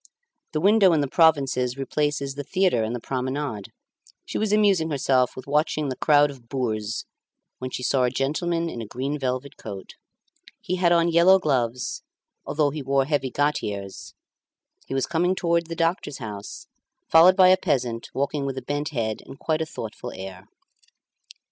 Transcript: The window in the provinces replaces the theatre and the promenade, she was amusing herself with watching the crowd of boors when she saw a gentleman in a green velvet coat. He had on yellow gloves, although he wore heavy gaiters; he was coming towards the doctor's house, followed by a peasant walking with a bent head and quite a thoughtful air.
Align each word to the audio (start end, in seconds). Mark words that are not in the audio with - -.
The 0.53 0.59
window 0.59 0.93
in 0.93 1.01
the 1.01 1.07
provinces 1.07 1.77
replaces 1.77 2.33
the 2.33 2.43
theatre 2.43 2.81
and 2.81 2.95
the 2.95 2.99
promenade, 2.99 3.71
she 4.25 4.39
was 4.39 4.51
amusing 4.51 4.89
herself 4.89 5.35
with 5.35 5.45
watching 5.45 5.89
the 5.89 5.95
crowd 5.95 6.31
of 6.31 6.49
boors 6.49 7.05
when 7.59 7.69
she 7.69 7.83
saw 7.83 8.05
a 8.05 8.09
gentleman 8.09 8.67
in 8.67 8.81
a 8.81 8.87
green 8.87 9.19
velvet 9.19 9.57
coat. 9.57 9.91
He 10.59 10.77
had 10.77 10.91
on 10.91 11.09
yellow 11.11 11.37
gloves, 11.37 12.01
although 12.47 12.71
he 12.71 12.81
wore 12.81 13.05
heavy 13.05 13.29
gaiters; 13.29 14.15
he 14.87 14.95
was 14.95 15.05
coming 15.05 15.35
towards 15.35 15.69
the 15.69 15.75
doctor's 15.75 16.17
house, 16.17 16.65
followed 17.07 17.35
by 17.35 17.49
a 17.49 17.55
peasant 17.55 18.09
walking 18.11 18.43
with 18.43 18.57
a 18.57 18.63
bent 18.63 18.89
head 18.89 19.21
and 19.27 19.37
quite 19.37 19.61
a 19.61 19.67
thoughtful 19.67 20.11
air. 20.15 20.47